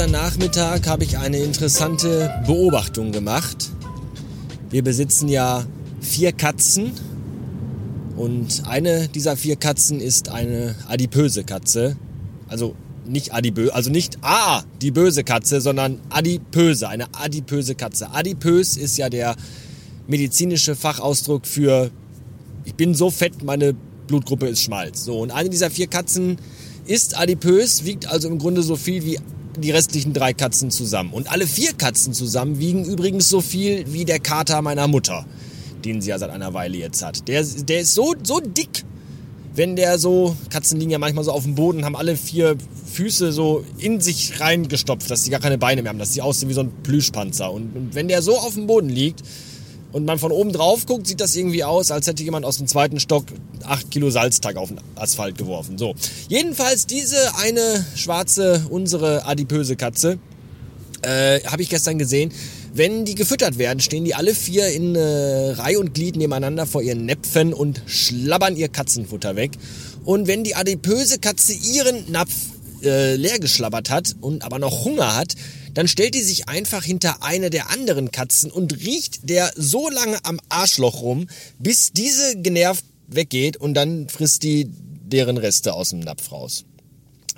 gestern 0.00 0.12
Nachmittag 0.12 0.86
habe 0.86 1.04
ich 1.04 1.18
eine 1.18 1.40
interessante 1.40 2.42
Beobachtung 2.46 3.12
gemacht. 3.12 3.70
Wir 4.70 4.82
besitzen 4.82 5.28
ja 5.28 5.66
vier 6.00 6.32
Katzen 6.32 6.92
und 8.16 8.62
eine 8.66 9.08
dieser 9.08 9.36
vier 9.36 9.56
Katzen 9.56 10.00
ist 10.00 10.30
eine 10.30 10.74
adipöse 10.88 11.44
Katze. 11.44 11.98
Also 12.48 12.74
nicht 13.06 13.34
adipö, 13.34 13.68
also 13.72 13.90
nicht 13.90 14.16
A, 14.22 14.62
die 14.80 14.90
böse 14.90 15.22
Katze, 15.22 15.60
sondern 15.60 16.00
adipöse, 16.08 16.88
eine 16.88 17.08
adipöse 17.12 17.74
Katze. 17.74 18.10
Adipös 18.10 18.78
ist 18.78 18.96
ja 18.96 19.10
der 19.10 19.36
medizinische 20.06 20.76
Fachausdruck 20.76 21.46
für 21.46 21.90
ich 22.64 22.74
bin 22.74 22.94
so 22.94 23.10
fett, 23.10 23.42
meine 23.44 23.74
Blutgruppe 24.06 24.48
ist 24.48 24.62
Schmalz. 24.62 25.04
So 25.04 25.18
und 25.18 25.30
eine 25.30 25.50
dieser 25.50 25.70
vier 25.70 25.88
Katzen 25.88 26.38
ist 26.86 27.18
adipös, 27.18 27.84
wiegt 27.84 28.06
also 28.06 28.28
im 28.28 28.38
Grunde 28.38 28.62
so 28.62 28.76
viel 28.76 29.04
wie 29.04 29.18
die 29.56 29.70
restlichen 29.70 30.12
drei 30.12 30.32
Katzen 30.32 30.70
zusammen. 30.70 31.12
Und 31.12 31.30
alle 31.30 31.46
vier 31.46 31.72
Katzen 31.72 32.12
zusammen 32.12 32.58
wiegen 32.58 32.84
übrigens 32.84 33.28
so 33.28 33.40
viel 33.40 33.84
wie 33.92 34.04
der 34.04 34.20
Kater 34.20 34.62
meiner 34.62 34.88
Mutter, 34.88 35.26
den 35.84 36.00
sie 36.00 36.10
ja 36.10 36.18
seit 36.18 36.30
einer 36.30 36.54
Weile 36.54 36.78
jetzt 36.78 37.02
hat. 37.02 37.26
Der, 37.28 37.42
der 37.42 37.80
ist 37.80 37.94
so, 37.94 38.14
so 38.22 38.40
dick, 38.40 38.84
wenn 39.54 39.76
der 39.76 39.98
so, 39.98 40.36
Katzen 40.50 40.78
liegen 40.78 40.90
ja 40.90 40.98
manchmal 40.98 41.24
so 41.24 41.32
auf 41.32 41.42
dem 41.42 41.54
Boden, 41.54 41.84
haben 41.84 41.96
alle 41.96 42.16
vier 42.16 42.56
Füße 42.92 43.32
so 43.32 43.64
in 43.78 44.00
sich 44.00 44.40
reingestopft, 44.40 45.10
dass 45.10 45.24
sie 45.24 45.30
gar 45.30 45.40
keine 45.40 45.58
Beine 45.58 45.82
mehr 45.82 45.90
haben, 45.90 45.98
dass 45.98 46.14
sie 46.14 46.22
aussehen 46.22 46.48
wie 46.48 46.54
so 46.54 46.62
ein 46.62 46.72
Plüschpanzer. 46.82 47.52
Und, 47.52 47.76
und 47.76 47.94
wenn 47.94 48.08
der 48.08 48.22
so 48.22 48.38
auf 48.38 48.54
dem 48.54 48.66
Boden 48.66 48.88
liegt, 48.88 49.22
und 49.92 50.04
man 50.04 50.18
von 50.18 50.32
oben 50.32 50.52
drauf 50.52 50.86
guckt, 50.86 51.06
sieht 51.06 51.20
das 51.20 51.34
irgendwie 51.34 51.64
aus, 51.64 51.90
als 51.90 52.06
hätte 52.06 52.22
jemand 52.22 52.44
aus 52.44 52.58
dem 52.58 52.66
zweiten 52.66 53.00
Stock 53.00 53.24
8 53.64 53.90
Kilo 53.90 54.10
Salztag 54.10 54.56
auf 54.56 54.68
den 54.68 54.80
Asphalt 54.94 55.36
geworfen. 55.36 55.78
So. 55.78 55.94
Jedenfalls 56.28 56.86
diese 56.86 57.36
eine 57.36 57.84
schwarze, 57.94 58.66
unsere 58.70 59.26
adipöse 59.26 59.76
Katze, 59.76 60.18
äh, 61.02 61.40
habe 61.44 61.62
ich 61.62 61.70
gestern 61.70 61.98
gesehen. 61.98 62.32
Wenn 62.72 63.04
die 63.04 63.16
gefüttert 63.16 63.58
werden, 63.58 63.80
stehen 63.80 64.04
die 64.04 64.14
alle 64.14 64.34
vier 64.34 64.68
in 64.68 64.94
äh, 64.94 65.50
Reihe 65.52 65.80
und 65.80 65.92
Glied 65.92 66.16
nebeneinander 66.16 66.66
vor 66.66 66.82
ihren 66.82 67.04
Näpfen 67.04 67.52
und 67.52 67.82
schlabbern 67.86 68.56
ihr 68.56 68.68
Katzenfutter 68.68 69.34
weg. 69.34 69.52
Und 70.04 70.28
wenn 70.28 70.44
die 70.44 70.54
adipöse 70.54 71.18
Katze 71.18 71.52
ihren 71.52 72.10
Napf 72.12 72.32
äh, 72.82 73.16
leer 73.16 73.38
geschlabbert 73.40 73.90
hat 73.90 74.14
und 74.20 74.44
aber 74.44 74.58
noch 74.58 74.84
Hunger 74.84 75.16
hat, 75.16 75.34
dann 75.80 75.88
stellt 75.88 76.14
die 76.14 76.20
sich 76.20 76.46
einfach 76.46 76.84
hinter 76.84 77.22
eine 77.22 77.48
der 77.48 77.70
anderen 77.70 78.10
Katzen 78.10 78.50
und 78.50 78.84
riecht 78.84 79.30
der 79.30 79.50
so 79.56 79.88
lange 79.88 80.22
am 80.26 80.38
Arschloch 80.50 81.00
rum, 81.00 81.26
bis 81.58 81.90
diese 81.92 82.36
genervt 82.36 82.84
weggeht 83.06 83.56
und 83.56 83.72
dann 83.72 84.10
frisst 84.10 84.42
die 84.42 84.66
deren 84.68 85.38
Reste 85.38 85.72
aus 85.72 85.88
dem 85.88 86.00
Napf 86.00 86.32
raus. 86.32 86.66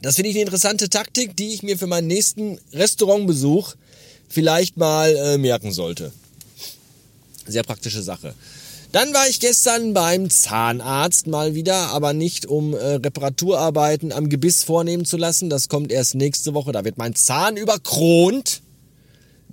Das 0.00 0.16
finde 0.16 0.30
ich 0.30 0.34
eine 0.34 0.42
interessante 0.42 0.90
Taktik, 0.90 1.36
die 1.36 1.54
ich 1.54 1.62
mir 1.62 1.78
für 1.78 1.86
meinen 1.86 2.08
nächsten 2.08 2.58
Restaurantbesuch 2.72 3.76
vielleicht 4.28 4.76
mal 4.76 5.14
äh, 5.14 5.38
merken 5.38 5.70
sollte. 5.70 6.12
Sehr 7.46 7.62
praktische 7.62 8.02
Sache. 8.02 8.34
Dann 8.92 9.14
war 9.14 9.26
ich 9.26 9.40
gestern 9.40 9.94
beim 9.94 10.28
Zahnarzt 10.28 11.26
mal 11.26 11.54
wieder, 11.54 11.88
aber 11.88 12.12
nicht 12.12 12.44
um 12.44 12.74
äh, 12.74 12.96
Reparaturarbeiten 12.96 14.12
am 14.12 14.28
Gebiss 14.28 14.64
vornehmen 14.64 15.06
zu 15.06 15.16
lassen. 15.16 15.48
Das 15.48 15.70
kommt 15.70 15.90
erst 15.90 16.14
nächste 16.14 16.52
Woche. 16.52 16.72
Da 16.72 16.84
wird 16.84 16.98
mein 16.98 17.14
Zahn 17.14 17.56
überkront. 17.56 18.60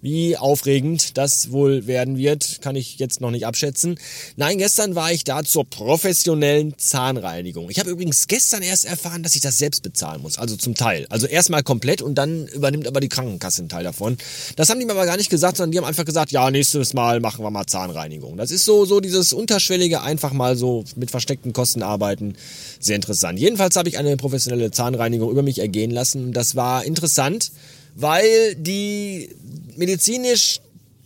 Wie 0.02 0.38
aufregend 0.38 1.17
das 1.17 1.52
wohl 1.52 1.86
werden 1.86 2.17
wird, 2.17 2.61
kann 2.61 2.78
ich 2.78 3.00
jetzt 3.00 3.19
noch 3.19 3.31
nicht 3.31 3.45
abschätzen. 3.45 4.00
Nein, 4.38 4.58
gestern 4.58 4.95
war 4.95 5.11
ich 5.11 5.25
da 5.25 5.44
zur 5.44 5.66
professionellen 5.66 6.78
Zahnreinigung. 6.78 7.69
Ich 7.69 7.80
habe 7.80 7.89
übrigens 7.89 8.27
gestern 8.27 8.61
erst 8.61 8.86
erfahren, 8.86 9.23
dass 9.23 9.36
ich 9.36 9.42
das 9.42 9.58
selbst 9.58 9.83
bezahlen 9.83 10.21
muss. 10.21 10.37
Also 10.37 10.55
zum 10.55 10.73
Teil. 10.73 11.05
Also 11.10 11.27
erstmal 11.27 11.64
komplett 11.64 12.02
und 12.02 12.15
dann 12.15 12.48
übernimmt 12.48 12.87
aber 12.87 13.02
die 13.02 13.10
Krankenkasse 13.10 13.61
einen 13.61 13.70
Teil 13.70 13.83
davon. 13.83 14.17
Das 14.55 14.70
haben 14.70 14.80
die 14.80 14.86
mir 14.86 14.93
aber 14.93 15.05
gar 15.05 15.17
nicht 15.17 15.30
gesagt, 15.30 15.58
sondern 15.58 15.71
die 15.71 15.77
haben 15.77 15.86
einfach 15.86 16.05
gesagt, 16.05 16.31
ja, 16.31 16.49
nächstes 16.49 16.93
Mal 16.93 17.20
machen 17.20 17.43
wir 17.43 17.52
mal 17.52 17.66
Zahnreinigung. 17.66 18.37
Das 18.37 18.52
ist 18.52 18.64
so, 18.64 18.86
so 18.86 19.02
dieses 19.02 19.33
unterschwellige, 19.33 20.02
einfach 20.02 20.31
mal 20.31 20.55
so 20.55 20.86
mit 20.95 21.11
versteckten 21.11 21.52
Kosten 21.52 21.83
arbeiten. 21.83 22.36
Sehr 22.80 22.95
interessant. 22.95 23.37
Jedenfalls 23.37 23.76
habe 23.76 23.89
ich 23.89 23.98
eine 23.98 24.16
professionelle 24.16 24.71
Zahnreinigung 24.71 25.30
über 25.30 25.43
mich 25.43 25.60
ergehen 25.60 25.92
lassen. 25.92 26.31
Das 26.31 26.55
war 26.55 26.86
interessant 26.86 27.52
weil 27.95 28.55
die 28.55 29.30
medizinisch 29.75 30.59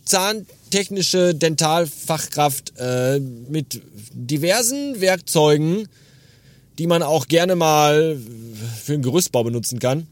zahntechnische 0.04 1.34
Dentalfachkraft 1.34 2.74
äh, 2.78 3.20
mit 3.20 3.80
diversen 4.12 5.00
Werkzeugen, 5.00 5.88
die 6.78 6.86
man 6.86 7.02
auch 7.02 7.28
gerne 7.28 7.56
mal 7.56 8.18
für 8.82 8.94
einen 8.94 9.02
Gerüstbau 9.02 9.44
benutzen 9.44 9.78
kann, 9.78 10.06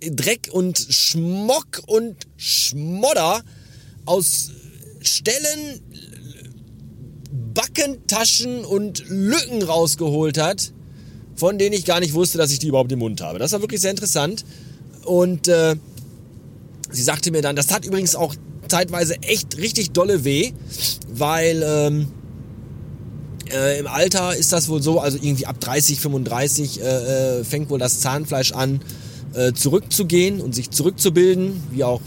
Dreck 0.00 0.48
und 0.52 0.78
Schmock 0.78 1.82
und 1.86 2.16
Schmodder 2.36 3.42
aus 4.04 4.50
Stellen, 5.00 5.80
Backentaschen 7.54 8.64
und 8.64 9.04
Lücken 9.08 9.62
rausgeholt 9.62 10.38
hat, 10.38 10.72
von 11.36 11.58
denen 11.58 11.74
ich 11.74 11.84
gar 11.84 12.00
nicht 12.00 12.14
wusste, 12.14 12.38
dass 12.38 12.50
ich 12.52 12.58
die 12.58 12.68
überhaupt 12.68 12.92
im 12.92 12.98
Mund 12.98 13.20
habe. 13.20 13.38
Das 13.38 13.52
war 13.52 13.60
wirklich 13.60 13.80
sehr 13.80 13.90
interessant. 13.90 14.44
Und 15.04 15.48
äh, 15.48 15.76
Sie 16.94 17.02
sagte 17.02 17.30
mir 17.30 17.42
dann, 17.42 17.56
das 17.56 17.66
tat 17.66 17.84
übrigens 17.84 18.14
auch 18.14 18.34
zeitweise 18.68 19.20
echt 19.22 19.56
richtig 19.58 19.90
dolle 19.90 20.24
weh, 20.24 20.52
weil 21.12 21.62
ähm, 21.66 22.08
äh, 23.52 23.78
im 23.78 23.86
Alter 23.86 24.36
ist 24.36 24.52
das 24.52 24.68
wohl 24.68 24.82
so, 24.82 25.00
also 25.00 25.18
irgendwie 25.20 25.46
ab 25.46 25.60
30, 25.60 26.00
35 26.00 26.80
äh, 26.80 26.84
äh, 26.84 27.44
fängt 27.44 27.70
wohl 27.70 27.78
das 27.78 28.00
Zahnfleisch 28.00 28.52
an 28.52 28.80
äh, 29.34 29.52
zurückzugehen 29.52 30.40
und 30.40 30.54
sich 30.54 30.70
zurückzubilden, 30.70 31.62
wie 31.72 31.84
auch 31.84 32.00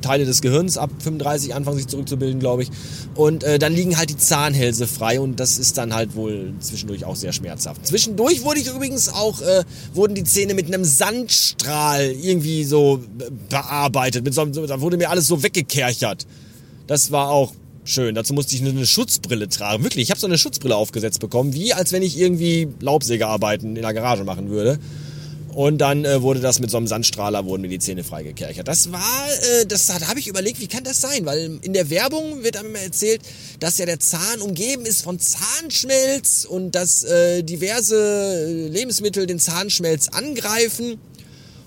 Teile 0.00 0.24
des 0.24 0.42
Gehirns 0.42 0.78
ab 0.78 0.90
35 0.98 1.54
anfangen 1.54 1.78
sich 1.78 1.86
zurückzubilden, 1.86 2.40
glaube 2.40 2.62
ich. 2.62 2.70
Und 3.14 3.44
äh, 3.44 3.58
dann 3.58 3.72
liegen 3.72 3.96
halt 3.96 4.10
die 4.10 4.16
Zahnhälse 4.16 4.86
frei 4.86 5.20
und 5.20 5.40
das 5.40 5.58
ist 5.58 5.78
dann 5.78 5.94
halt 5.94 6.14
wohl 6.14 6.52
zwischendurch 6.60 7.04
auch 7.04 7.16
sehr 7.16 7.32
schmerzhaft. 7.32 7.86
Zwischendurch 7.86 8.42
wurde 8.42 8.60
ich 8.60 8.68
übrigens 8.68 9.08
auch, 9.08 9.40
äh, 9.40 9.64
wurden 9.94 10.14
die 10.14 10.24
Zähne 10.24 10.54
mit 10.54 10.66
einem 10.66 10.84
Sandstrahl 10.84 12.10
irgendwie 12.22 12.64
so 12.64 13.00
bearbeitet. 13.48 14.24
Mit 14.24 14.34
so, 14.34 14.44
da 14.44 14.80
wurde 14.80 14.96
mir 14.96 15.10
alles 15.10 15.26
so 15.26 15.42
weggekerchert. 15.42 16.26
Das 16.86 17.10
war 17.10 17.30
auch 17.30 17.52
schön. 17.84 18.14
Dazu 18.14 18.34
musste 18.34 18.54
ich 18.54 18.62
eine 18.62 18.86
Schutzbrille 18.86 19.48
tragen. 19.48 19.82
Wirklich, 19.82 20.04
ich 20.04 20.10
habe 20.10 20.20
so 20.20 20.26
eine 20.26 20.38
Schutzbrille 20.38 20.76
aufgesetzt 20.76 21.20
bekommen, 21.20 21.54
wie 21.54 21.72
als 21.72 21.92
wenn 21.92 22.02
ich 22.02 22.18
irgendwie 22.18 22.68
Laubsägearbeiten 22.80 23.76
in 23.76 23.82
der 23.82 23.94
Garage 23.94 24.24
machen 24.24 24.50
würde. 24.50 24.78
Und 25.58 25.78
dann 25.78 26.04
äh, 26.04 26.22
wurde 26.22 26.38
das 26.38 26.60
mit 26.60 26.70
so 26.70 26.76
einem 26.76 26.86
Sandstrahler, 26.86 27.44
wurden 27.44 27.62
mir 27.62 27.68
die 27.68 27.80
Zähne 27.80 28.04
freigekerchert. 28.04 28.68
Das 28.68 28.92
war, 28.92 29.00
äh, 29.00 29.66
das 29.66 29.88
da 29.88 30.00
habe 30.06 30.20
ich 30.20 30.28
überlegt, 30.28 30.60
wie 30.60 30.68
kann 30.68 30.84
das 30.84 31.00
sein? 31.00 31.26
Weil 31.26 31.58
in 31.62 31.72
der 31.72 31.90
Werbung 31.90 32.44
wird 32.44 32.56
einem 32.56 32.76
erzählt, 32.76 33.22
dass 33.58 33.76
ja 33.76 33.84
der 33.84 33.98
Zahn 33.98 34.40
umgeben 34.40 34.86
ist 34.86 35.02
von 35.02 35.18
Zahnschmelz 35.18 36.46
und 36.48 36.76
dass 36.76 37.02
äh, 37.02 37.42
diverse 37.42 38.68
Lebensmittel 38.70 39.26
den 39.26 39.40
Zahnschmelz 39.40 40.06
angreifen. 40.10 41.00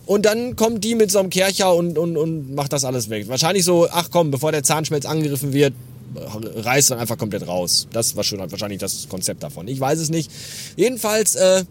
Und 0.06 0.26
dann 0.26 0.56
kommt 0.56 0.86
die 0.86 0.96
mit 0.96 1.12
so 1.12 1.20
einem 1.20 1.30
Kercher 1.30 1.76
und, 1.76 1.98
und, 1.98 2.16
und 2.16 2.56
macht 2.56 2.72
das 2.72 2.86
alles 2.86 3.10
weg. 3.10 3.28
Wahrscheinlich 3.28 3.66
so, 3.66 3.90
ach 3.92 4.08
komm, 4.10 4.32
bevor 4.32 4.54
der 4.54 4.64
Zahnschmelz 4.64 5.06
angegriffen 5.06 5.52
wird, 5.52 5.74
reißt 6.16 6.92
dann 6.92 7.00
einfach 7.00 7.18
komplett 7.18 7.46
raus. 7.46 7.90
Das 7.92 8.16
war 8.16 8.24
schon 8.24 8.40
wahrscheinlich 8.40 8.80
das 8.80 9.10
Konzept 9.10 9.44
davon. 9.44 9.68
Ich 9.68 9.82
weiß 9.82 10.00
es 10.00 10.10
nicht. 10.10 10.32
Jedenfalls, 10.78 11.36
äh, 11.36 11.66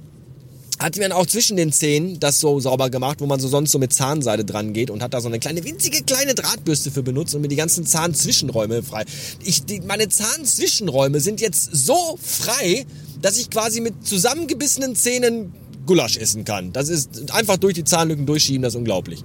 hat 0.81 0.97
mir 0.97 1.03
dann 1.03 1.13
auch 1.13 1.27
zwischen 1.27 1.57
den 1.57 1.73
Zähnen 1.73 2.19
das 2.21 2.41
so 2.41 2.59
sauber 2.59 2.89
gemacht, 2.89 3.21
wo 3.21 3.27
man 3.27 3.39
so 3.39 3.49
sonst 3.49 3.71
so 3.71 3.79
mit 3.79 3.93
Zahnseide 3.93 4.45
dran 4.47 4.73
geht 4.73 4.91
und 4.91 5.03
hat 5.03 5.13
da 5.13 5.21
so 5.21 5.29
eine 5.29 5.39
kleine, 5.39 5.63
winzige 5.63 6.03
kleine 6.03 6.35
Drahtbürste 6.35 6.91
für 6.91 7.03
benutzt 7.03 7.35
und 7.35 7.43
mir 7.43 7.49
die 7.49 7.57
ganzen 7.57 7.85
Zahnzwischenräume 7.85 8.83
frei. 8.83 9.05
Ich, 9.45 9.65
die, 9.65 9.81
meine 9.81 10.09
Zahnzwischenräume 10.09 11.21
sind 11.21 11.41
jetzt 11.41 11.69
so 11.73 12.19
frei, 12.21 12.87
dass 13.21 13.39
ich 13.39 13.51
quasi 13.51 13.81
mit 13.81 14.07
zusammengebissenen 14.07 14.97
Zähnen 14.97 15.53
Gulasch 15.85 16.17
essen 16.17 16.45
kann. 16.45 16.73
Das 16.73 16.89
ist 16.89 17.31
einfach 17.33 17.59
durch 17.59 17.75
die 17.75 17.85
Zahnlücken 17.85 18.25
durchschieben, 18.25 18.63
das 18.63 18.75
ist 18.75 18.79
unglaublich. 18.79 19.23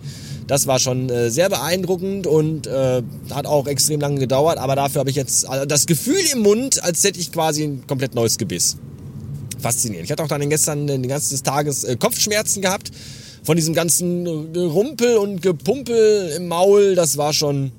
Das 0.48 0.68
war 0.68 0.80
schon 0.80 1.10
äh, 1.10 1.30
sehr 1.32 1.50
beeindruckend 1.50 2.28
und 2.28 2.68
äh, 2.68 3.02
hat 3.32 3.46
auch 3.46 3.68
extrem 3.68 4.02
lange 4.02 4.20
gedauert, 4.20 4.58
aber 4.58 4.76
dafür 4.76 5.00
habe 5.00 5.10
ich 5.10 5.16
jetzt 5.16 5.48
also 5.48 5.66
das 5.66 5.86
Gefühl 5.86 6.22
im 6.34 6.40
Mund, 6.40 6.84
als 6.84 7.04
hätte 7.04 7.20
ich 7.20 7.32
quasi 7.32 7.64
ein 7.64 7.88
komplett 7.88 8.14
neues 8.14 8.38
Gebiss 8.38 8.78
faszinierend. 9.66 10.06
Ich 10.06 10.12
hatte 10.12 10.24
auch 10.24 10.28
dann 10.28 10.48
gestern 10.48 10.86
den 10.86 11.08
ganzen 11.08 11.32
des 11.32 11.42
Tages 11.42 11.84
äh, 11.86 11.96
Kopfschmerzen 11.96 12.62
gehabt 12.62 12.92
von 13.44 13.56
diesem 13.56 13.74
ganzen 13.74 14.28
Rumpel 14.56 15.18
und 15.18 15.42
Gepumpel 15.42 16.34
im 16.38 16.48
Maul. 16.48 16.94
Das 16.94 17.18
war 17.18 17.34
schon, 17.34 17.72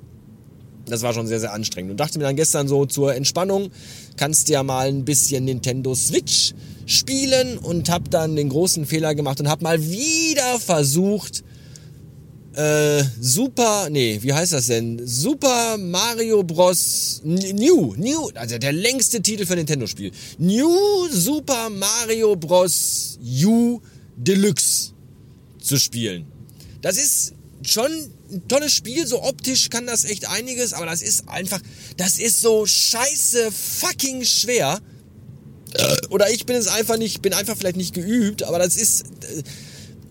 das 0.86 1.02
war 1.02 1.14
schon 1.14 1.28
sehr, 1.28 1.38
sehr 1.38 1.52
anstrengend. 1.52 1.92
Und 1.92 2.00
dachte 2.00 2.18
mir 2.18 2.24
dann 2.24 2.34
gestern 2.34 2.66
so 2.66 2.86
zur 2.86 3.14
Entspannung, 3.14 3.70
kannst 4.16 4.48
du 4.48 4.54
ja 4.54 4.64
mal 4.64 4.88
ein 4.88 5.04
bisschen 5.04 5.44
Nintendo 5.44 5.94
Switch 5.94 6.54
spielen 6.86 7.56
und 7.56 7.88
hab 7.88 8.10
dann 8.10 8.34
den 8.34 8.48
großen 8.48 8.84
Fehler 8.84 9.14
gemacht 9.14 9.38
und 9.38 9.48
hab 9.48 9.62
mal 9.62 9.80
wieder 9.80 10.58
versucht, 10.58 11.44
äh, 12.56 13.04
Super, 13.20 13.88
nee, 13.90 14.18
wie 14.22 14.32
heißt 14.32 14.52
das 14.52 14.66
denn? 14.66 15.06
Super 15.06 15.76
Mario 15.76 16.42
Bros. 16.42 17.20
New, 17.24 17.94
New, 17.96 18.30
also 18.34 18.58
der 18.58 18.72
längste 18.72 19.20
Titel 19.20 19.44
für 19.44 19.56
Nintendo-Spiel. 19.56 20.10
New 20.38 21.08
Super 21.10 21.68
Mario 21.70 22.34
Bros. 22.34 23.18
U 23.44 23.80
Deluxe 24.16 24.92
zu 25.60 25.78
spielen. 25.78 26.26
Das 26.80 26.96
ist 26.96 27.34
schon 27.62 27.90
ein 28.30 28.48
tolles 28.48 28.72
Spiel, 28.72 29.06
so 29.06 29.22
optisch 29.22 29.68
kann 29.70 29.86
das 29.86 30.04
echt 30.04 30.28
einiges, 30.28 30.72
aber 30.72 30.86
das 30.86 31.02
ist 31.02 31.28
einfach, 31.28 31.60
das 31.96 32.18
ist 32.18 32.40
so 32.40 32.64
scheiße 32.66 33.50
fucking 33.52 34.24
schwer. 34.24 34.80
Oder 36.08 36.30
ich 36.30 36.46
bin 36.46 36.56
es 36.56 36.68
einfach 36.68 36.96
nicht, 36.96 37.20
bin 37.22 37.34
einfach 37.34 37.56
vielleicht 37.56 37.76
nicht 37.76 37.94
geübt, 37.94 38.44
aber 38.44 38.58
das 38.58 38.76
ist, 38.76 39.04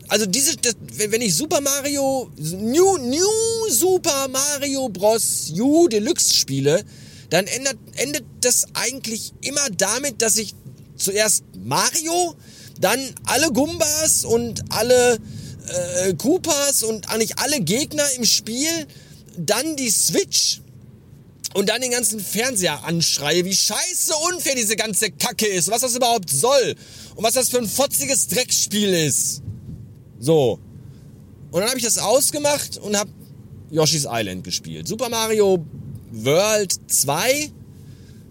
also 0.08 0.26
diese, 0.26 0.56
das, 0.58 0.76
wenn 0.98 1.22
ich 1.22 1.36
Super 1.36 1.62
Mario, 1.62 2.30
New, 2.38 2.98
New 2.98 3.70
Super 3.70 4.28
Mario 4.28 4.90
Bros. 4.90 5.52
U 5.60 5.88
Deluxe 5.88 6.34
spiele, 6.34 6.84
dann 7.30 7.48
endet, 7.48 7.78
endet 7.96 8.24
das 8.42 8.68
eigentlich 8.74 9.34
immer 9.42 9.68
damit, 9.72 10.22
dass 10.22 10.38
ich 10.38 10.54
zuerst 10.96 11.44
Mario, 11.64 12.36
dann 12.80 13.00
alle 13.26 13.52
Gumbas 13.52 14.26
und 14.26 14.64
alle 14.70 15.18
äh, 15.68 16.14
Koopas 16.14 16.84
und 16.84 17.10
eigentlich 17.10 17.38
alle 17.40 17.62
Gegner 17.62 18.06
im 18.18 18.26
Spiel, 18.26 18.88
dann 19.38 19.76
die 19.76 19.90
Switch 19.90 20.62
und 21.54 21.70
dann 21.70 21.82
den 21.82 21.92
ganzen 21.92 22.20
Fernseher 22.20 22.84
anschreie, 22.84 23.46
wie 23.46 23.56
scheiße 23.56 24.14
unfair 24.30 24.56
diese 24.56 24.76
ganze 24.76 25.10
Kacke 25.12 25.48
ist, 25.48 25.70
was 25.70 25.82
das 25.82 25.96
überhaupt 25.96 26.30
soll 26.30 26.76
und 27.16 27.24
was 27.24 27.34
das 27.34 27.50
für 27.50 27.58
ein 27.58 27.68
fotziges 27.68 28.28
Dreckspiel 28.28 28.94
ist. 28.94 29.42
So. 30.26 30.60
Und 31.52 31.60
dann 31.60 31.70
habe 31.70 31.78
ich 31.78 31.86
das 31.86 32.00
ausgemacht 32.00 32.78
und 32.78 32.98
habe 32.98 33.12
Yoshi's 33.70 34.08
Island 34.10 34.44
gespielt. 34.44 34.88
Super 34.88 35.10
Mario 35.10 35.64
World 36.12 36.74
2 36.88 37.52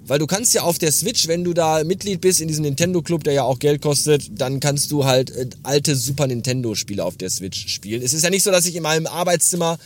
weil 0.06 0.18
du 0.18 0.26
kannst 0.26 0.52
ja 0.54 0.62
auf 0.62 0.78
der 0.78 0.92
Switch, 0.92 1.28
wenn 1.28 1.44
du 1.44 1.54
da 1.54 1.82
Mitglied 1.82 2.20
bist 2.20 2.40
in 2.40 2.48
diesem 2.48 2.64
Nintendo 2.64 3.00
Club, 3.00 3.24
der 3.24 3.32
ja 3.32 3.42
auch 3.42 3.58
Geld 3.58 3.80
kostet, 3.80 4.38
dann 4.38 4.60
kannst 4.60 4.90
du 4.90 5.04
halt 5.04 5.30
äh, 5.30 5.48
alte 5.62 5.96
Super 5.96 6.26
Nintendo 6.26 6.74
Spiele 6.74 7.04
auf 7.04 7.16
der 7.16 7.30
Switch 7.30 7.68
spielen. 7.68 8.02
Es 8.02 8.12
ist 8.12 8.22
ja 8.22 8.30
nicht 8.30 8.42
so, 8.42 8.50
dass 8.50 8.66
ich 8.66 8.76
in 8.76 8.82
meinem 8.82 9.06
Arbeitszimmer 9.06 9.78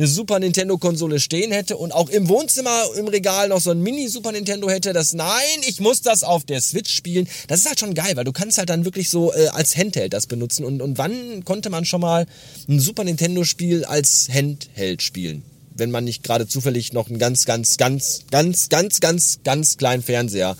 eine 0.00 0.08
Super 0.08 0.38
Nintendo 0.38 0.78
Konsole 0.78 1.20
stehen 1.20 1.52
hätte 1.52 1.76
und 1.76 1.92
auch 1.92 2.08
im 2.08 2.30
Wohnzimmer 2.30 2.84
im 2.96 3.06
Regal 3.06 3.48
noch 3.48 3.60
so 3.60 3.70
ein 3.70 3.82
Mini 3.82 4.08
Super 4.08 4.32
Nintendo 4.32 4.70
hätte. 4.70 4.94
Das 4.94 5.12
nein, 5.12 5.28
ich 5.68 5.78
muss 5.78 6.00
das 6.00 6.22
auf 6.22 6.44
der 6.44 6.62
Switch 6.62 6.94
spielen. 6.94 7.28
Das 7.48 7.60
ist 7.60 7.68
halt 7.68 7.78
schon 7.78 7.92
geil, 7.92 8.16
weil 8.16 8.24
du 8.24 8.32
kannst 8.32 8.56
halt 8.56 8.70
dann 8.70 8.86
wirklich 8.86 9.10
so 9.10 9.30
äh, 9.34 9.48
als 9.48 9.76
Handheld 9.76 10.14
das 10.14 10.26
benutzen. 10.26 10.64
Und, 10.64 10.80
und 10.80 10.96
wann 10.96 11.44
konnte 11.44 11.68
man 11.68 11.84
schon 11.84 12.00
mal 12.00 12.26
ein 12.66 12.80
Super 12.80 13.04
Nintendo 13.04 13.44
Spiel 13.44 13.84
als 13.84 14.28
Handheld 14.32 15.02
spielen? 15.02 15.42
wenn 15.72 15.90
man 15.90 16.04
nicht 16.04 16.22
gerade 16.22 16.46
zufällig 16.46 16.92
noch 16.92 17.08
einen 17.08 17.18
ganz, 17.18 17.46
ganz, 17.46 17.78
ganz, 17.78 18.24
ganz, 18.30 18.68
ganz, 18.68 19.00
ganz, 19.00 19.38
ganz 19.44 19.78
kleinen 19.78 20.02
Fernseher 20.02 20.54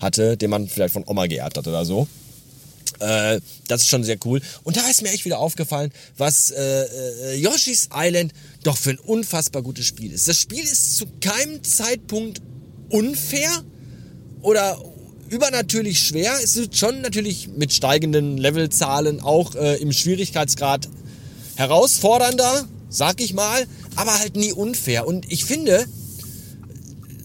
hatte, 0.00 0.38
den 0.38 0.48
man 0.48 0.66
vielleicht 0.66 0.94
von 0.94 1.04
Oma 1.06 1.26
geerbt 1.26 1.58
hat 1.58 1.68
oder 1.68 1.84
so. 1.84 2.08
Äh, 3.00 3.40
das 3.68 3.82
ist 3.82 3.88
schon 3.88 4.04
sehr 4.04 4.18
cool. 4.24 4.40
Und 4.64 4.76
da 4.76 4.88
ist 4.88 5.02
mir 5.02 5.10
echt 5.10 5.24
wieder 5.24 5.38
aufgefallen, 5.38 5.92
was 6.16 6.50
äh, 6.50 6.84
äh, 6.84 7.34
Yoshi's 7.36 7.88
Island 7.94 8.32
doch 8.62 8.76
für 8.76 8.90
ein 8.90 8.98
unfassbar 8.98 9.62
gutes 9.62 9.86
Spiel 9.86 10.12
ist. 10.12 10.28
Das 10.28 10.38
Spiel 10.38 10.62
ist 10.62 10.96
zu 10.96 11.06
keinem 11.20 11.62
Zeitpunkt 11.64 12.40
unfair 12.88 13.50
oder 14.42 14.80
übernatürlich 15.28 16.00
schwer. 16.00 16.34
Es 16.42 16.56
ist 16.56 16.76
schon 16.76 17.00
natürlich 17.00 17.48
mit 17.48 17.72
steigenden 17.72 18.36
Levelzahlen 18.36 19.20
auch 19.20 19.54
äh, 19.54 19.76
im 19.76 19.92
Schwierigkeitsgrad 19.92 20.88
herausfordernder, 21.56 22.68
sag 22.90 23.20
ich 23.20 23.32
mal 23.32 23.66
aber 23.96 24.18
halt 24.18 24.36
nie 24.36 24.52
unfair. 24.52 25.06
Und 25.06 25.30
ich 25.30 25.44
finde, 25.44 25.84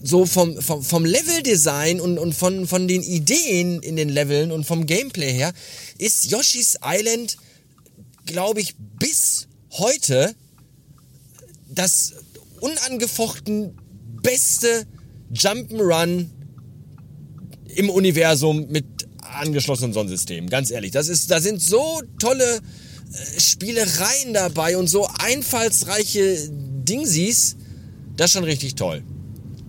so 0.04 0.26
vom, 0.26 0.62
vom, 0.62 0.84
vom 0.84 1.06
Leveldesign 1.06 2.00
und, 2.00 2.18
und 2.18 2.34
von, 2.34 2.68
von 2.68 2.88
den 2.88 3.04
Ideen 3.04 3.82
in 3.82 3.96
den 3.96 4.10
Leveln 4.10 4.52
und 4.52 4.66
vom 4.66 4.86
Gameplay 4.86 5.32
her 5.32 5.54
ist 5.98 6.32
Yoshi's 6.32 6.78
Island, 6.84 7.38
glaube 8.26 8.62
ich, 8.62 8.76
bis 9.00 9.48
heute 9.72 10.36
das 11.70 12.14
unangefochten 12.60 13.78
beste 14.22 14.86
Jump'n'Run 15.34 16.28
im 17.76 17.90
Universum 17.90 18.68
mit 18.70 18.86
angeschlossenem 19.22 19.94
Sonnensystem. 19.94 20.50
Ganz 20.50 20.72
ehrlich, 20.72 20.92
das 20.92 21.10
ist, 21.10 21.30
da 21.30 21.42
sind 21.42 21.62
so 21.62 22.02
tolle 22.20 22.62
Spielereien 23.38 24.34
dabei 24.34 24.78
und 24.78 24.88
so 24.88 25.08
einfallsreiche 25.20 26.50
Dingsies. 26.50 27.58
Das 28.16 28.28
ist 28.28 28.34
schon 28.34 28.44
richtig 28.44 28.76
toll. 28.76 29.04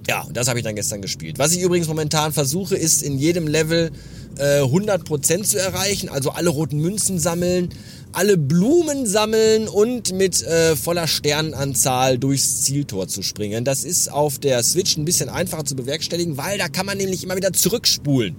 Ja, 0.09 0.27
das 0.33 0.49
habe 0.49 0.59
ich 0.59 0.65
dann 0.65 0.75
gestern 0.75 1.03
gespielt. 1.03 1.39
Was 1.39 1.53
ich 1.53 1.61
übrigens 1.61 1.87
momentan 1.87 2.33
versuche, 2.33 2.77
ist 2.77 3.03
in 3.03 3.19
jedem 3.19 3.47
Level 3.47 3.91
äh, 4.39 4.63
100% 4.63 5.43
zu 5.43 5.59
erreichen. 5.59 6.09
Also 6.09 6.31
alle 6.31 6.49
roten 6.49 6.79
Münzen 6.79 7.19
sammeln, 7.19 7.69
alle 8.13 8.39
Blumen 8.39 9.07
sammeln 9.07 9.69
und 9.69 10.15
mit 10.15 10.43
äh, 10.43 10.77
voller 10.77 11.07
Sternenanzahl 11.07 12.19
durchs 12.19 12.63
Zieltor 12.63 13.07
zu 13.07 13.23
springen. 13.23 13.65
Das 13.67 13.85
ist 13.85 14.11
auf 14.11 14.39
der 14.39 14.63
Switch 14.63 14.97
ein 14.97 15.05
bisschen 15.05 15.29
einfacher 15.29 15.67
zu 15.67 15.77
bewerkstelligen, 15.77 16.39
weil 16.39 16.57
da 16.57 16.69
kann 16.69 16.87
man 16.87 16.97
nämlich 16.97 17.23
immer 17.23 17.37
wieder 17.37 17.53
zurückspulen. 17.53 18.37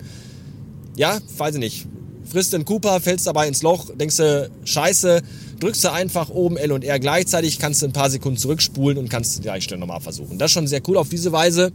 Ja, 0.95 1.19
weiß 1.38 1.54
ich 1.54 1.60
nicht 1.60 1.88
frisst 2.29 2.53
den 2.53 2.65
Cooper, 2.65 2.99
fällst 3.01 3.27
dabei 3.27 3.47
ins 3.47 3.63
Loch, 3.63 3.89
denkst 3.95 4.17
du, 4.17 4.49
scheiße, 4.63 5.21
drückst 5.59 5.83
du 5.83 5.91
einfach 5.91 6.29
oben 6.29 6.57
L 6.57 6.71
und 6.71 6.83
R 6.83 6.99
gleichzeitig, 6.99 7.59
kannst 7.59 7.81
du 7.81 7.87
ein 7.87 7.93
paar 7.93 8.09
Sekunden 8.09 8.37
zurückspulen 8.37 8.97
und 8.97 9.09
kannst 9.09 9.37
die 9.37 9.41
gleiche 9.41 9.63
Stelle 9.63 9.79
nochmal 9.79 9.99
versuchen. 9.99 10.37
Das 10.37 10.47
ist 10.47 10.53
schon 10.53 10.67
sehr 10.67 10.81
cool. 10.87 10.97
Auf 10.97 11.09
diese 11.09 11.31
Weise 11.31 11.71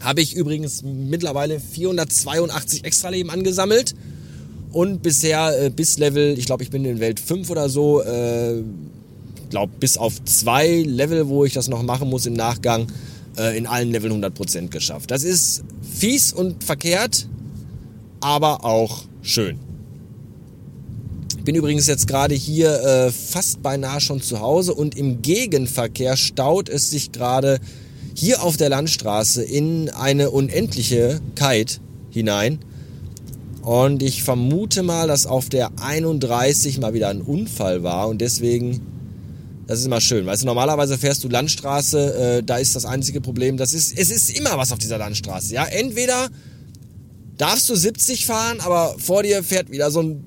habe 0.00 0.20
ich 0.20 0.34
übrigens 0.34 0.82
mittlerweile 0.82 1.60
482 1.60 2.84
Extraleben 2.84 3.30
angesammelt 3.30 3.94
und 4.72 5.02
bisher 5.02 5.66
äh, 5.66 5.70
bis 5.70 5.98
Level, 5.98 6.38
ich 6.38 6.46
glaube, 6.46 6.62
ich 6.62 6.70
bin 6.70 6.84
in 6.84 7.00
Welt 7.00 7.20
5 7.20 7.50
oder 7.50 7.68
so, 7.68 8.02
äh, 8.02 8.62
glaube 9.50 9.72
bis 9.78 9.98
auf 9.98 10.22
zwei 10.24 10.82
Level, 10.82 11.28
wo 11.28 11.44
ich 11.44 11.52
das 11.52 11.68
noch 11.68 11.82
machen 11.82 12.08
muss 12.08 12.26
im 12.26 12.34
Nachgang, 12.34 12.86
äh, 13.36 13.56
in 13.56 13.66
allen 13.66 13.90
Level 13.90 14.12
100% 14.12 14.68
geschafft. 14.68 15.10
Das 15.10 15.24
ist 15.24 15.64
fies 15.82 16.32
und 16.32 16.64
verkehrt, 16.64 17.26
aber 18.20 18.64
auch 18.64 19.04
schön. 19.22 19.58
Ich 21.36 21.44
bin 21.44 21.54
übrigens 21.54 21.86
jetzt 21.86 22.06
gerade 22.06 22.34
hier 22.34 22.82
äh, 22.82 23.10
fast 23.10 23.62
beinahe 23.62 24.00
schon 24.00 24.20
zu 24.20 24.40
Hause 24.40 24.74
und 24.74 24.96
im 24.96 25.22
Gegenverkehr 25.22 26.16
staut 26.16 26.68
es 26.68 26.90
sich 26.90 27.12
gerade 27.12 27.60
hier 28.14 28.42
auf 28.42 28.58
der 28.58 28.68
Landstraße 28.68 29.42
in 29.42 29.88
eine 29.88 30.30
unendliche 30.30 31.20
Kite 31.36 31.78
hinein. 32.10 32.58
Und 33.62 34.02
ich 34.02 34.22
vermute 34.22 34.82
mal, 34.82 35.08
dass 35.08 35.26
auf 35.26 35.48
der 35.48 35.70
31 35.80 36.78
mal 36.78 36.94
wieder 36.94 37.08
ein 37.08 37.20
Unfall 37.20 37.82
war 37.82 38.08
und 38.08 38.20
deswegen, 38.20 38.80
das 39.66 39.80
ist 39.80 39.86
immer 39.86 40.00
schön. 40.00 40.26
Weißt 40.26 40.42
du, 40.42 40.46
normalerweise 40.46 40.98
fährst 40.98 41.24
du 41.24 41.28
Landstraße, 41.28 42.38
äh, 42.38 42.42
da 42.42 42.56
ist 42.56 42.76
das 42.76 42.84
einzige 42.84 43.20
Problem, 43.20 43.56
das 43.56 43.72
ist, 43.72 43.96
es 43.98 44.10
ist 44.10 44.36
immer 44.36 44.56
was 44.56 44.72
auf 44.72 44.78
dieser 44.78 44.98
Landstraße. 44.98 45.54
Ja, 45.54 45.64
entweder 45.64 46.28
darfst 47.40 47.70
du 47.70 47.74
70 47.74 48.26
fahren, 48.26 48.60
aber 48.60 48.96
vor 48.98 49.22
dir 49.22 49.42
fährt 49.42 49.70
wieder 49.70 49.90
so 49.90 50.02
ein 50.02 50.22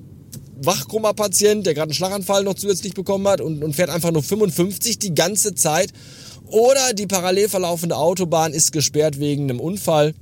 Wachkoma-Patient, 0.56 1.64
der 1.64 1.74
gerade 1.74 1.90
einen 1.90 1.94
Schlaganfall 1.94 2.42
noch 2.42 2.54
zusätzlich 2.54 2.94
bekommen 2.94 3.28
hat 3.28 3.40
und, 3.40 3.62
und 3.62 3.74
fährt 3.74 3.90
einfach 3.90 4.10
nur 4.10 4.22
55 4.22 4.98
die 4.98 5.14
ganze 5.14 5.54
Zeit. 5.54 5.92
Oder 6.46 6.92
die 6.92 7.06
parallel 7.06 7.48
verlaufende 7.48 7.96
Autobahn 7.96 8.52
ist 8.52 8.72
gesperrt 8.72 9.20
wegen 9.20 9.44
einem 9.44 9.60
Unfall 9.60 10.14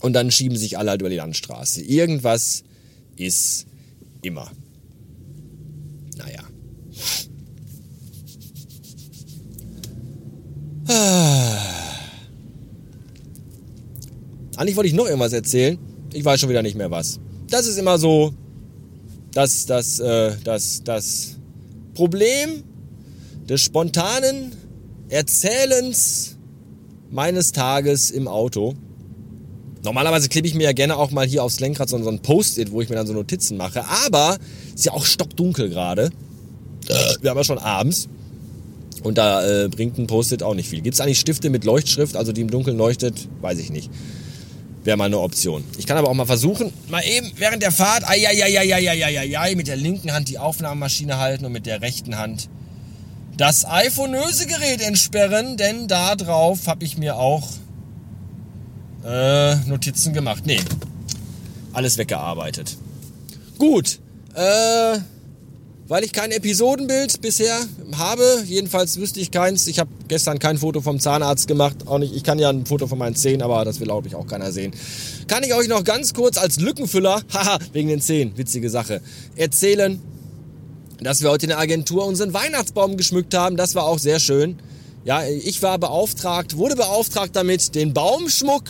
und 0.00 0.12
dann 0.12 0.30
schieben 0.30 0.58
sich 0.58 0.76
alle 0.76 0.90
halt 0.90 1.00
über 1.00 1.10
die 1.10 1.16
Landstraße. 1.16 1.80
Irgendwas 1.82 2.62
ist 3.16 3.66
immer. 4.20 4.50
Naja. 6.18 6.42
Eigentlich 14.56 14.76
wollte 14.76 14.88
ich 14.88 14.94
noch 14.94 15.06
irgendwas 15.06 15.32
erzählen 15.32 15.78
ich 16.12 16.24
weiß 16.24 16.40
schon 16.40 16.48
wieder 16.48 16.62
nicht 16.62 16.76
mehr 16.76 16.90
was. 16.90 17.20
Das 17.48 17.66
ist 17.66 17.78
immer 17.78 17.98
so 17.98 18.32
das, 19.32 19.66
das, 19.66 19.98
äh, 19.98 20.32
das, 20.44 20.82
das 20.84 21.36
Problem 21.94 22.62
des 23.48 23.60
spontanen 23.60 24.52
Erzählens 25.08 26.36
meines 27.10 27.52
Tages 27.52 28.10
im 28.10 28.28
Auto. 28.28 28.74
Normalerweise 29.84 30.28
klebe 30.28 30.46
ich 30.46 30.54
mir 30.54 30.64
ja 30.64 30.72
gerne 30.72 30.96
auch 30.96 31.10
mal 31.10 31.26
hier 31.26 31.42
aufs 31.42 31.60
Lenkrad 31.60 31.88
so, 31.88 31.96
ein 31.96 32.20
Post-it, 32.20 32.70
wo 32.70 32.80
ich 32.80 32.88
mir 32.88 32.96
dann 32.96 33.06
so 33.06 33.12
Notizen 33.12 33.56
mache. 33.56 33.84
Aber 34.06 34.38
ist 34.74 34.84
ja 34.84 34.92
auch 34.92 35.04
stockdunkel 35.04 35.68
gerade. 35.70 36.10
Wir 37.20 37.30
haben 37.30 37.36
ja 37.36 37.44
schon 37.44 37.58
abends. 37.58 38.08
Und 39.02 39.18
da 39.18 39.64
äh, 39.64 39.68
bringt 39.68 39.98
ein 39.98 40.06
Post-it 40.06 40.42
auch 40.42 40.54
nicht 40.54 40.68
viel. 40.68 40.80
Gibt 40.80 40.94
es 40.94 41.00
eigentlich 41.00 41.18
Stifte 41.18 41.50
mit 41.50 41.64
Leuchtschrift, 41.64 42.16
also 42.16 42.32
die 42.32 42.40
im 42.40 42.50
Dunkeln 42.50 42.76
leuchtet? 42.76 43.28
Weiß 43.40 43.58
ich 43.58 43.70
nicht 43.70 43.90
wäre 44.84 44.96
mal 44.96 45.04
eine 45.04 45.18
Option. 45.18 45.64
Ich 45.78 45.86
kann 45.86 45.96
aber 45.96 46.08
auch 46.08 46.14
mal 46.14 46.26
versuchen, 46.26 46.72
mal 46.88 47.02
eben 47.04 47.30
während 47.36 47.62
der 47.62 47.72
Fahrt, 47.72 48.04
ai, 48.04 48.26
ai, 48.26 48.42
ai, 48.42 48.58
ai, 48.58 48.90
ai, 48.90 49.18
ai, 49.18 49.38
ai, 49.38 49.54
mit 49.54 49.68
der 49.68 49.76
linken 49.76 50.12
Hand 50.12 50.28
die 50.28 50.38
Aufnahmemaschine 50.38 51.18
halten 51.18 51.44
und 51.44 51.52
mit 51.52 51.66
der 51.66 51.80
rechten 51.80 52.18
Hand 52.18 52.48
das 53.36 53.64
iPhoneöse 53.64 54.46
Gerät 54.46 54.82
entsperren, 54.82 55.56
denn 55.56 55.88
da 55.88 56.14
drauf 56.16 56.66
habe 56.66 56.84
ich 56.84 56.98
mir 56.98 57.16
auch 57.16 57.48
äh, 59.04 59.56
Notizen 59.66 60.12
gemacht. 60.12 60.44
Nee, 60.46 60.60
alles 61.72 61.98
weggearbeitet. 61.98 62.76
Gut, 63.58 64.00
äh, 64.34 64.98
weil 65.88 66.04
ich 66.04 66.12
kein 66.12 66.30
Episodenbild 66.30 67.20
bisher 67.20 67.58
habe, 67.96 68.44
jedenfalls 68.46 68.98
wüsste 68.98 69.20
ich 69.20 69.30
keins. 69.30 69.66
Ich 69.66 69.78
habe 69.78 69.90
gestern 70.12 70.38
kein 70.38 70.58
Foto 70.58 70.82
vom 70.82 71.00
Zahnarzt 71.00 71.48
gemacht. 71.48 71.86
Auch 71.86 71.96
nicht. 71.98 72.14
Ich 72.14 72.22
kann 72.22 72.38
ja 72.38 72.50
ein 72.50 72.66
Foto 72.66 72.86
von 72.86 72.98
meinen 72.98 73.16
Zähnen, 73.16 73.40
aber 73.40 73.64
das 73.64 73.80
will 73.80 73.86
glaube 73.86 74.08
ich 74.08 74.14
auch 74.14 74.26
keiner 74.26 74.52
sehen. 74.52 74.74
Kann 75.26 75.42
ich 75.42 75.54
euch 75.54 75.68
noch 75.68 75.84
ganz 75.84 76.12
kurz 76.12 76.36
als 76.36 76.60
Lückenfüller, 76.60 77.22
haha, 77.32 77.58
wegen 77.72 77.88
den 77.88 78.02
Zähnen, 78.02 78.36
witzige 78.36 78.68
Sache, 78.68 79.00
erzählen, 79.36 79.98
dass 81.00 81.22
wir 81.22 81.30
heute 81.30 81.46
in 81.46 81.48
der 81.48 81.58
Agentur 81.58 82.04
unseren 82.04 82.34
Weihnachtsbaum 82.34 82.98
geschmückt 82.98 83.32
haben. 83.32 83.56
Das 83.56 83.74
war 83.74 83.84
auch 83.84 83.98
sehr 83.98 84.20
schön. 84.20 84.58
Ja, 85.06 85.24
ich 85.24 85.62
war 85.62 85.78
beauftragt, 85.78 86.58
wurde 86.58 86.76
beauftragt 86.76 87.34
damit, 87.34 87.74
den 87.74 87.94
Baumschmuck 87.94 88.64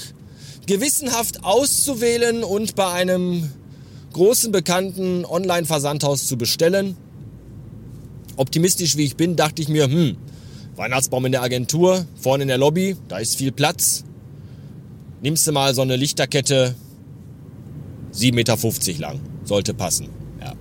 gewissenhaft 0.69 1.43
auszuwählen 1.43 2.45
und 2.45 2.77
bei 2.77 2.87
einem 2.87 3.51
großen 4.13 4.53
bekannten 4.53 5.25
Online-Versandhaus 5.25 6.29
zu 6.29 6.39
bestellen 6.39 6.97
optimistisch 8.37 8.97
wie 8.97 9.05
ich 9.05 9.17
bin, 9.17 9.37
dachte 9.37 9.61
ich 9.61 9.69
mir, 9.69 9.85
hm, 9.85 10.17
Weihnachtsbaum 10.77 11.27
in 11.27 11.33
der 11.33 11.43
Agentur, 11.43 12.07
vorne 12.19 12.43
in 12.43 12.49
der 12.49 12.59
Lobby, 12.59 12.97
da 13.09 13.19
ist 13.19 13.37
viel 13.37 13.53
Platz. 13.53 14.05
Nimmst 15.21 15.47
du 15.47 15.53
mal 15.53 15.75
so 15.75 15.83
eine 15.83 15.97
Lichterkette, 15.97 16.75
7,50 18.15 18.35
Meter 18.35 19.01
lang, 19.01 19.21
sollte 19.45 19.75
passen. 19.75 20.09
Ja. 20.41 20.55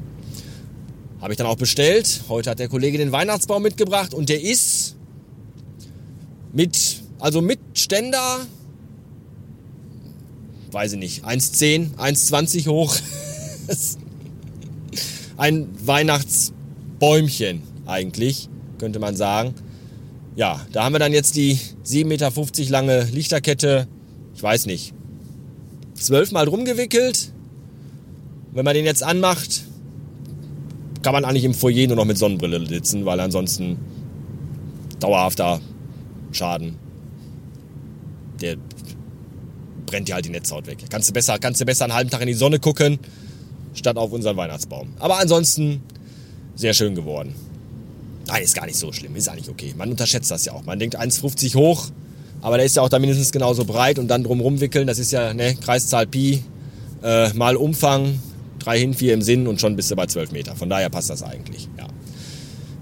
Habe 1.21 1.33
ich 1.33 1.37
dann 1.37 1.47
auch 1.47 1.55
bestellt. 1.55 2.21
Heute 2.27 2.49
hat 2.49 2.59
der 2.59 2.67
Kollege 2.67 2.97
den 2.97 3.11
Weihnachtsbaum 3.11 3.63
mitgebracht 3.63 4.13
und 4.13 4.29
der 4.29 4.41
ist 4.41 4.95
mit, 6.51 7.01
also 7.19 7.41
mit 7.41 7.59
Ständer, 7.73 8.41
weiß 10.71 10.93
ich 10.93 10.99
nicht, 10.99 11.25
1,10, 11.25 11.95
1,20 11.95 12.67
hoch. 12.67 12.95
Ein 15.37 15.69
Weihnachtsbäumchen 15.87 17.63
eigentlich, 17.85 18.49
könnte 18.77 18.99
man 18.99 19.15
sagen. 19.15 19.55
Ja, 20.35 20.65
da 20.71 20.85
haben 20.85 20.93
wir 20.93 20.99
dann 20.99 21.13
jetzt 21.13 21.35
die 21.35 21.59
7,50 21.85 22.05
Meter 22.05 22.31
lange 22.71 23.03
Lichterkette, 23.03 23.87
ich 24.33 24.41
weiß 24.41 24.65
nicht, 24.65 24.93
zwölfmal 25.93 26.45
drum 26.45 26.65
gewickelt. 26.65 27.31
Wenn 28.53 28.65
man 28.65 28.73
den 28.73 28.85
jetzt 28.85 29.03
anmacht, 29.03 29.63
kann 31.01 31.13
man 31.13 31.25
eigentlich 31.25 31.43
im 31.43 31.53
Foyer 31.53 31.87
nur 31.87 31.95
noch 31.95 32.05
mit 32.05 32.17
Sonnenbrille 32.17 32.65
sitzen, 32.65 33.05
weil 33.05 33.19
ansonsten 33.19 33.77
dauerhafter 34.99 35.59
Schaden. 36.31 36.75
Der 38.41 38.57
brennt 39.85 40.07
dir 40.07 40.15
halt 40.15 40.25
die 40.25 40.29
Netzhaut 40.29 40.67
weg. 40.67 40.77
Kannst 40.89 41.09
du 41.09 41.13
besser, 41.13 41.37
kannst 41.39 41.59
du 41.59 41.65
besser 41.65 41.85
einen 41.85 41.93
halben 41.93 42.09
Tag 42.09 42.21
in 42.21 42.27
die 42.27 42.33
Sonne 42.33 42.59
gucken, 42.59 42.99
statt 43.73 43.97
auf 43.97 44.11
unseren 44.11 44.37
Weihnachtsbaum. 44.37 44.93
Aber 44.99 45.19
ansonsten 45.19 45.81
sehr 46.55 46.73
schön 46.73 46.95
geworden. 46.95 47.35
Nein, 48.31 48.43
ist 48.43 48.55
gar 48.55 48.65
nicht 48.65 48.77
so 48.77 48.93
schlimm, 48.93 49.13
ist 49.17 49.27
eigentlich 49.27 49.49
okay. 49.49 49.73
Man 49.77 49.89
unterschätzt 49.89 50.31
das 50.31 50.45
ja 50.45 50.53
auch. 50.53 50.63
Man 50.63 50.79
denkt 50.79 50.97
1,50 50.97 51.53
hoch, 51.55 51.89
aber 52.39 52.55
der 52.55 52.65
ist 52.65 52.77
ja 52.77 52.81
auch 52.81 52.87
da 52.87 52.97
mindestens 52.97 53.33
genauso 53.33 53.65
breit 53.65 53.99
und 53.99 54.07
dann 54.07 54.23
drumherum 54.23 54.61
wickeln, 54.61 54.87
das 54.87 54.99
ist 54.99 55.11
ja 55.11 55.33
ne, 55.33 55.55
Kreiszahl 55.55 56.07
Pi 56.07 56.41
äh, 57.03 57.33
mal 57.33 57.57
Umfang, 57.57 58.19
3 58.59 58.79
hin, 58.79 58.93
4 58.93 59.15
im 59.15 59.21
Sinn 59.21 59.47
und 59.47 59.59
schon 59.59 59.75
bist 59.75 59.91
du 59.91 59.97
bei 59.97 60.05
12 60.05 60.31
Meter. 60.31 60.55
Von 60.55 60.69
daher 60.69 60.89
passt 60.89 61.09
das 61.09 61.23
eigentlich, 61.23 61.67
ja. 61.77 61.87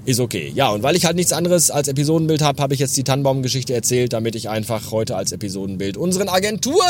Ist 0.06 0.20
okay. 0.20 0.51
Ja, 0.53 0.70
und 0.70 0.84
weil 0.84 0.96
ich 0.96 1.06
halt 1.06 1.15
nichts 1.15 1.34
anderes 1.34 1.72
als 1.72 1.88
Episodenbild 1.88 2.44
habe, 2.44 2.62
habe 2.62 2.75
ich 2.75 2.79
jetzt 2.79 2.96
die 2.96 3.03
Tannenbaum-Geschichte 3.03 3.74
erzählt, 3.74 4.13
damit 4.13 4.36
ich 4.36 4.50
einfach 4.50 4.91
heute 4.91 5.15
als 5.15 5.32
Episodenbild 5.32 5.98
unseren 5.98 6.29
Agentur 6.29 6.84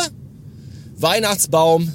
Weihnachtsbaum 0.97 1.93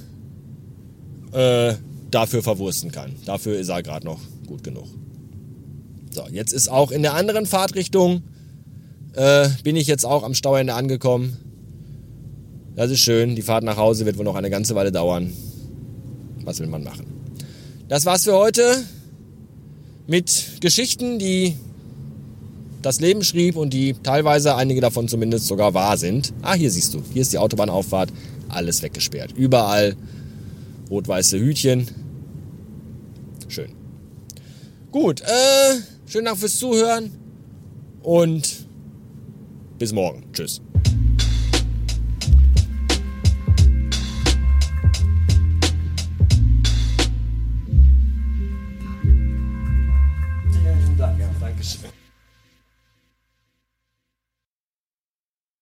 äh, 1.32 1.74
dafür 2.10 2.42
verwursten 2.42 2.90
kann. 2.90 3.16
Dafür 3.26 3.58
ist 3.58 3.68
er 3.68 3.82
gerade 3.82 4.06
noch 4.06 4.20
gut 4.46 4.64
genug. 4.64 4.88
So, 6.14 6.22
jetzt 6.30 6.52
ist 6.52 6.68
auch 6.68 6.92
in 6.92 7.02
der 7.02 7.14
anderen 7.14 7.44
Fahrtrichtung, 7.44 8.22
äh, 9.14 9.48
bin 9.64 9.74
ich 9.74 9.88
jetzt 9.88 10.06
auch 10.06 10.22
am 10.22 10.34
Stauende 10.34 10.74
angekommen. 10.74 11.36
Das 12.76 12.92
ist 12.92 13.00
schön. 13.00 13.34
Die 13.34 13.42
Fahrt 13.42 13.64
nach 13.64 13.76
Hause 13.76 14.06
wird 14.06 14.16
wohl 14.16 14.24
noch 14.24 14.36
eine 14.36 14.48
ganze 14.48 14.76
Weile 14.76 14.92
dauern. 14.92 15.32
Was 16.44 16.60
will 16.60 16.68
man 16.68 16.84
machen? 16.84 17.06
Das 17.88 18.06
war's 18.06 18.22
für 18.24 18.34
heute 18.34 18.84
mit 20.06 20.60
Geschichten, 20.60 21.18
die 21.18 21.56
das 22.80 23.00
Leben 23.00 23.24
schrieb 23.24 23.56
und 23.56 23.72
die 23.72 23.94
teilweise, 23.94 24.54
einige 24.54 24.80
davon 24.80 25.08
zumindest, 25.08 25.46
sogar 25.46 25.74
wahr 25.74 25.96
sind. 25.96 26.32
Ah, 26.42 26.54
hier 26.54 26.70
siehst 26.70 26.94
du, 26.94 27.02
hier 27.12 27.22
ist 27.22 27.32
die 27.32 27.38
Autobahnauffahrt, 27.38 28.12
alles 28.48 28.82
weggesperrt. 28.82 29.32
Überall 29.32 29.96
rot-weiße 30.90 31.40
Hütchen. 31.40 31.88
Schön. 33.48 33.70
Gut, 34.92 35.22
äh, 35.22 35.93
Schönen 36.06 36.26
Dank 36.26 36.38
fürs 36.38 36.58
Zuhören 36.58 37.10
und 38.02 38.66
bis 39.78 39.92
morgen. 39.92 40.24
Tschüss. 40.32 40.60